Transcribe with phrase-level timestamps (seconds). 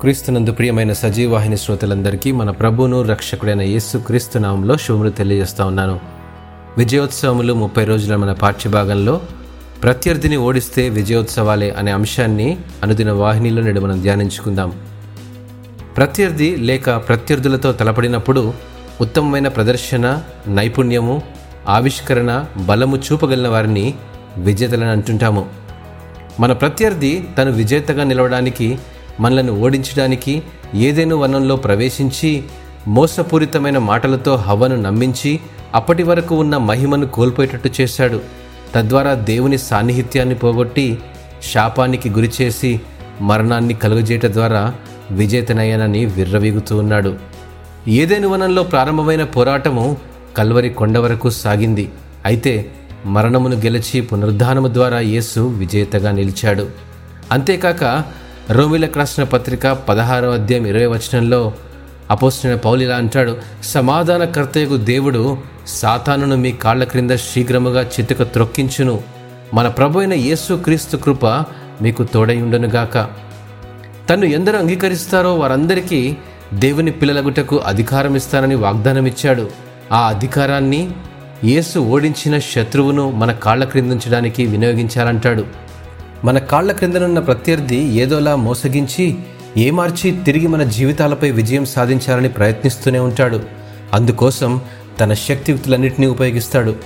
[0.00, 6.00] క్రీస్తునందు ప్రియమైన సజీవాహిని శ్రోతలందరికీ మన ప్రభువును రక్షకుడైన యేసు క్రీస్తునామంలో శుభములు తెలియజేస్తా ఉన్నాను.
[6.78, 9.20] విజయోత్సవములు ముప్పై రోజుల మన పాఠ్యభాగంలో
[9.82, 14.72] ప్రత్యర్థిని ఓడిస్తే విజయోత్సవాలే అనే అంశాన్ని అనుదిన వాహినిలో నేడు మనం ధ్యానించుకుందాం.
[15.96, 18.52] ప్రత్యర్థి లేక ప్రత్యర్థులతో తలపడినప్పుడు
[19.00, 21.22] ఉత్తమమైన ప్రదర్శన నైపుణ్యము
[21.68, 23.94] ఆవిష్కరణ బలము చూపగలిగిన వారిని
[24.38, 25.46] విజేతలని అంటుంటాము.
[26.40, 28.78] మన ప్రత్యర్థి తను విజేతగా నిలవడానికి
[29.20, 30.42] మనలను ఓడించడానికి
[30.74, 32.44] ఏదైనా వనంలో ప్రవేశించి
[32.88, 35.40] మోసపూరితమైన మాటలతో హవ్వను నమ్మించి
[35.74, 38.20] అప్పటి వరకు ఉన్న మహిమను కోల్పోయేటట్టు చేశాడు.
[38.74, 40.98] తద్వారా దేవుని సాన్నిహిత్యాన్ని పోగొట్టి
[41.52, 42.80] శాపానికి గురిచేసి
[43.20, 44.74] మరణాన్ని కలుగజేయట ద్వారా
[45.10, 47.16] విజేతనయ్యానని విర్రవీగుతూ ఉన్నాడు.
[47.88, 49.96] ఏదేను వనంలో ప్రారంభమైన పోరాటము
[50.36, 51.92] కల్వరి కొండ వరకు సాగింది.
[52.24, 52.72] అయితే
[53.06, 56.68] మరణమును గెలిచి పునరుద్ధానము ద్వారా యేసు విజేతగా నిలిచాడు.
[57.32, 58.02] అంతేకాక
[58.50, 61.52] రోమిలకు రాసిన పత్రిక పదహారవ అధ్యాయం ఇరవై వచనంలో
[62.10, 69.00] అపోసిన పౌలిలా అంటాడు సమాధానకర్తయకు దేవుడు సాతానును మీ కాళ్ళ క్రింద శీఘ్రముగా చితుక త్రొక్కించును.
[69.54, 71.26] మన ప్రభు అయిన యేసు క్రీస్తు కృప
[71.82, 73.08] మీకు తోడై ఉండునుగాక
[74.10, 76.16] తను ఎందరు అంగీకరిస్తారో వారందరికీ
[76.54, 79.50] దేవుని పిల్లలగుటకు అధికారం ఇస్తానని వాగ్దానం ఇచ్చాడు
[79.92, 80.90] ఆ అధికారాన్ని
[81.44, 85.65] యేసు ఓడించిన శత్రువును మన కాళ్ళ క్రిందించడానికి వినియోగించాలంటాడు.
[86.26, 89.16] మన కాళ్ళ క్రిందనున్న ప్రత్యర్థి ఏదోలా మోసగించి
[89.56, 93.40] ఏమార్చి తిరిగి మన జీవితాలపై విజయం సాధించాలని ప్రయత్నిస్తూనే ఉంటాడు.
[93.92, 94.60] అందుకోసం
[95.00, 96.76] తన శక్తియుక్తులన్నింటినీ ఉపయోగిస్తాడు.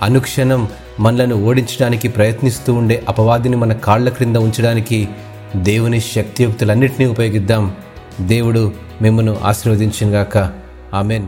[0.00, 0.68] అనుక్షణం
[1.00, 5.08] మనలను ఓడించడానికి ప్రయత్నిస్తూ ఉండే అపవాదిని మన కాళ్ళ క్రింద ఉంచడానికి
[5.56, 7.74] దేవుని శక్తియుక్తులన్నింటినీ ఉపయోగిద్దాం.
[8.20, 10.52] దేవుడు మిమ్మను ఆశీర్వదించినగాక.
[10.94, 11.26] ఆమెన్.